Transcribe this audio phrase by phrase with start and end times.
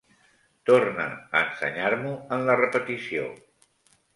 [0.69, 3.29] Torna a ensenyar-m'ho en la repetició